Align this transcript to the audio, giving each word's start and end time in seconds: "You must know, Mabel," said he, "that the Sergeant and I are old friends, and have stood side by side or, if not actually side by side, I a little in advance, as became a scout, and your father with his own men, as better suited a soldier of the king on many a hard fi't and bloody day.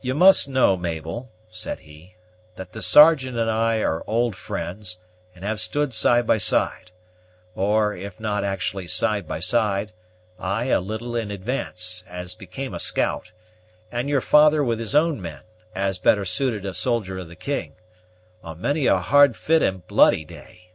"You 0.00 0.16
must 0.16 0.48
know, 0.48 0.76
Mabel," 0.76 1.30
said 1.50 1.78
he, 1.86 2.16
"that 2.56 2.72
the 2.72 2.82
Sergeant 2.82 3.38
and 3.38 3.48
I 3.48 3.78
are 3.80 4.02
old 4.08 4.34
friends, 4.34 4.98
and 5.36 5.44
have 5.44 5.60
stood 5.60 5.94
side 5.94 6.26
by 6.26 6.38
side 6.38 6.90
or, 7.54 7.94
if 7.94 8.18
not 8.18 8.42
actually 8.42 8.88
side 8.88 9.28
by 9.28 9.38
side, 9.38 9.92
I 10.36 10.64
a 10.64 10.80
little 10.80 11.14
in 11.14 11.30
advance, 11.30 12.02
as 12.08 12.34
became 12.34 12.74
a 12.74 12.80
scout, 12.80 13.30
and 13.92 14.08
your 14.08 14.20
father 14.20 14.64
with 14.64 14.80
his 14.80 14.96
own 14.96 15.22
men, 15.22 15.42
as 15.76 16.00
better 16.00 16.24
suited 16.24 16.64
a 16.66 16.74
soldier 16.74 17.16
of 17.18 17.28
the 17.28 17.36
king 17.36 17.74
on 18.42 18.60
many 18.60 18.86
a 18.88 18.98
hard 18.98 19.36
fi't 19.36 19.62
and 19.62 19.86
bloody 19.86 20.24
day. 20.24 20.72